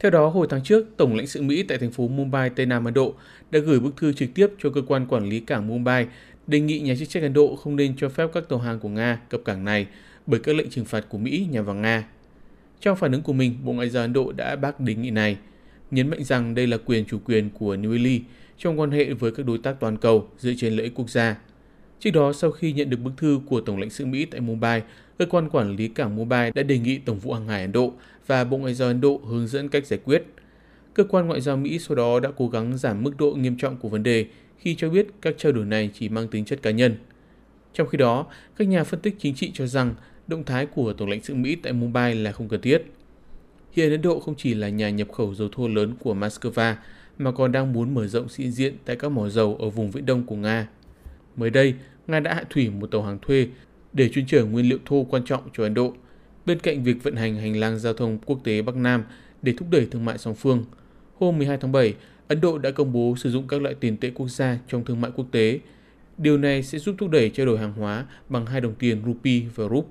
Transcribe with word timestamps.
Theo 0.00 0.10
đó, 0.10 0.28
hồi 0.28 0.46
tháng 0.50 0.62
trước, 0.62 0.86
Tổng 0.96 1.14
lãnh 1.14 1.26
sự 1.26 1.42
Mỹ 1.42 1.62
tại 1.62 1.78
thành 1.78 1.90
phố 1.90 2.08
Mumbai, 2.08 2.50
Tây 2.50 2.66
Nam 2.66 2.84
Ấn 2.84 2.94
Độ 2.94 3.14
đã 3.50 3.58
gửi 3.58 3.80
bức 3.80 3.96
thư 3.96 4.12
trực 4.12 4.28
tiếp 4.34 4.46
cho 4.58 4.70
cơ 4.70 4.82
quan 4.86 5.06
quản 5.06 5.28
lý 5.28 5.40
cảng 5.40 5.66
Mumbai 5.68 6.06
đề 6.46 6.60
nghị 6.60 6.80
nhà 6.80 6.94
chức 6.98 7.08
trách 7.08 7.22
Ấn 7.22 7.32
Độ 7.32 7.56
không 7.56 7.76
nên 7.76 7.96
cho 7.96 8.08
phép 8.08 8.28
các 8.34 8.48
tàu 8.48 8.58
hàng 8.58 8.80
của 8.80 8.88
Nga 8.88 9.20
cập 9.28 9.40
cảng 9.44 9.64
này 9.64 9.86
bởi 10.26 10.40
các 10.40 10.56
lệnh 10.56 10.70
trừng 10.70 10.84
phạt 10.84 11.04
của 11.08 11.18
Mỹ 11.18 11.46
nhằm 11.50 11.64
vào 11.64 11.74
Nga. 11.74 12.08
Trong 12.80 12.96
phản 12.96 13.12
ứng 13.12 13.22
của 13.22 13.32
mình, 13.32 13.56
Bộ 13.64 13.72
Ngoại 13.72 13.88
giao 13.88 14.04
Ấn 14.04 14.12
Độ 14.12 14.32
đã 14.32 14.56
bác 14.56 14.80
đề 14.80 14.94
nghị 14.94 15.10
này, 15.10 15.36
nhấn 15.90 16.10
mạnh 16.10 16.24
rằng 16.24 16.54
đây 16.54 16.66
là 16.66 16.76
quyền 16.86 17.04
chủ 17.04 17.18
quyền 17.24 17.50
của 17.50 17.76
New 17.76 17.92
Delhi 17.92 18.20
trong 18.58 18.80
quan 18.80 18.90
hệ 18.90 19.12
với 19.12 19.32
các 19.32 19.46
đối 19.46 19.58
tác 19.58 19.80
toàn 19.80 19.96
cầu 19.96 20.28
dựa 20.38 20.52
trên 20.56 20.72
lợi 20.72 20.84
ích 20.84 20.94
quốc 20.94 21.10
gia. 21.10 21.36
Trước 22.00 22.10
đó, 22.10 22.32
sau 22.32 22.50
khi 22.50 22.72
nhận 22.72 22.90
được 22.90 23.00
bức 23.00 23.12
thư 23.16 23.40
của 23.46 23.60
Tổng 23.60 23.78
lãnh 23.78 23.90
sự 23.90 24.06
Mỹ 24.06 24.24
tại 24.24 24.40
Mumbai, 24.40 24.82
cơ 25.18 25.26
quan 25.26 25.48
quản 25.48 25.76
lý 25.76 25.88
cảng 25.88 26.16
Mumbai 26.16 26.50
đã 26.50 26.62
đề 26.62 26.78
nghị 26.78 26.98
Tổng 26.98 27.18
vụ 27.18 27.32
Hàng 27.32 27.48
hải 27.48 27.60
Ấn 27.60 27.72
Độ 27.72 27.92
và 28.26 28.44
Bộ 28.44 28.56
Ngoại 28.56 28.74
giao 28.74 28.88
Ấn 28.88 29.00
Độ 29.00 29.20
hướng 29.24 29.46
dẫn 29.46 29.68
cách 29.68 29.86
giải 29.86 29.98
quyết. 30.04 30.22
Cơ 30.94 31.04
quan 31.04 31.26
ngoại 31.26 31.40
giao 31.40 31.56
Mỹ 31.56 31.78
sau 31.78 31.94
đó 31.94 32.20
đã 32.20 32.30
cố 32.36 32.48
gắng 32.48 32.78
giảm 32.78 33.02
mức 33.02 33.16
độ 33.18 33.30
nghiêm 33.32 33.58
trọng 33.58 33.76
của 33.76 33.88
vấn 33.88 34.02
đề 34.02 34.26
khi 34.58 34.74
cho 34.74 34.90
biết 34.90 35.06
các 35.22 35.34
trao 35.38 35.52
đổi 35.52 35.64
này 35.64 35.90
chỉ 35.94 36.08
mang 36.08 36.28
tính 36.28 36.44
chất 36.44 36.62
cá 36.62 36.70
nhân. 36.70 36.96
Trong 37.74 37.88
khi 37.88 37.98
đó, 37.98 38.26
các 38.56 38.68
nhà 38.68 38.84
phân 38.84 39.00
tích 39.00 39.14
chính 39.18 39.34
trị 39.34 39.50
cho 39.54 39.66
rằng 39.66 39.94
động 40.26 40.44
thái 40.44 40.66
của 40.66 40.92
Tổng 40.92 41.08
lãnh 41.08 41.22
sự 41.22 41.34
Mỹ 41.34 41.54
tại 41.54 41.72
Mumbai 41.72 42.14
là 42.14 42.32
không 42.32 42.48
cần 42.48 42.60
thiết. 42.60 42.82
Hiện 43.72 43.90
Ấn 43.90 44.02
Độ 44.02 44.20
không 44.20 44.34
chỉ 44.38 44.54
là 44.54 44.68
nhà 44.68 44.90
nhập 44.90 45.12
khẩu 45.12 45.34
dầu 45.34 45.48
thô 45.52 45.68
lớn 45.68 45.94
của 46.00 46.14
Moscow 46.14 46.74
mà 47.18 47.32
còn 47.32 47.52
đang 47.52 47.72
muốn 47.72 47.94
mở 47.94 48.06
rộng 48.06 48.28
sĩ 48.28 48.50
diện 48.50 48.74
tại 48.84 48.96
các 48.96 49.08
mỏ 49.08 49.28
dầu 49.28 49.56
ở 49.60 49.70
vùng 49.70 49.90
Viễn 49.90 50.06
Đông 50.06 50.26
của 50.26 50.36
Nga. 50.36 50.68
Mới 51.36 51.50
đây, 51.50 51.74
Nga 52.06 52.20
đã 52.20 52.34
hạ 52.34 52.44
thủy 52.50 52.70
một 52.70 52.90
tàu 52.90 53.02
hàng 53.02 53.18
thuê 53.22 53.48
để 53.96 54.08
chuyên 54.08 54.26
chở 54.26 54.44
nguyên 54.44 54.68
liệu 54.68 54.78
thô 54.84 55.06
quan 55.10 55.24
trọng 55.24 55.42
cho 55.52 55.62
Ấn 55.62 55.74
Độ, 55.74 55.94
bên 56.46 56.60
cạnh 56.60 56.84
việc 56.84 57.02
vận 57.02 57.16
hành 57.16 57.36
hành 57.36 57.56
lang 57.56 57.78
giao 57.78 57.92
thông 57.92 58.18
quốc 58.18 58.40
tế 58.44 58.62
Bắc 58.62 58.76
Nam 58.76 59.04
để 59.42 59.54
thúc 59.56 59.68
đẩy 59.70 59.86
thương 59.90 60.04
mại 60.04 60.18
song 60.18 60.34
phương. 60.34 60.64
Hôm 61.18 61.38
12 61.38 61.56
tháng 61.60 61.72
7, 61.72 61.94
Ấn 62.28 62.40
Độ 62.40 62.58
đã 62.58 62.70
công 62.70 62.92
bố 62.92 63.14
sử 63.16 63.30
dụng 63.30 63.48
các 63.48 63.62
loại 63.62 63.74
tiền 63.74 63.96
tệ 63.96 64.10
quốc 64.10 64.28
gia 64.28 64.58
trong 64.68 64.84
thương 64.84 65.00
mại 65.00 65.10
quốc 65.14 65.26
tế. 65.30 65.60
Điều 66.18 66.38
này 66.38 66.62
sẽ 66.62 66.78
giúp 66.78 66.94
thúc 66.98 67.10
đẩy 67.10 67.30
trao 67.30 67.46
đổi 67.46 67.58
hàng 67.58 67.72
hóa 67.72 68.06
bằng 68.28 68.46
hai 68.46 68.60
đồng 68.60 68.74
tiền 68.74 69.02
rupee 69.06 69.40
và 69.54 69.68
rup. 69.68 69.90